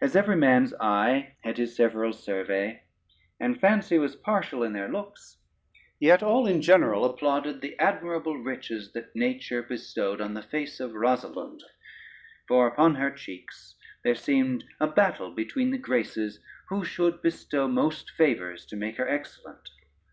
As 0.00 0.14
every 0.14 0.36
man's 0.36 0.72
eye 0.78 1.34
had 1.42 1.58
his 1.58 1.74
several 1.74 2.12
survey, 2.12 2.84
and 3.40 3.58
fancy 3.60 3.98
was 3.98 4.14
partial 4.14 4.62
in 4.62 4.72
their 4.72 4.86
looks, 4.88 5.38
yet 5.98 6.22
all 6.22 6.46
in 6.46 6.62
general 6.62 7.04
applauded 7.04 7.60
the 7.60 7.76
admirable 7.80 8.36
riches 8.38 8.92
that 8.92 9.16
nature 9.16 9.64
bestowed 9.64 10.20
on 10.20 10.34
the 10.34 10.42
face 10.42 10.78
of 10.78 10.92
Rosalynde; 10.92 11.64
for 12.46 12.68
upon 12.68 12.94
her 12.94 13.10
cheeks 13.10 13.74
there 14.04 14.14
seemed 14.14 14.62
a 14.78 14.86
battle 14.86 15.32
between 15.32 15.72
the 15.72 15.78
Graces, 15.78 16.38
who 16.68 16.84
should 16.84 17.20
bestow 17.20 17.66
most 17.66 18.10
favors 18.12 18.64
to 18.66 18.76
make 18.76 18.96
her 18.98 19.08
excellent. 19.08 19.68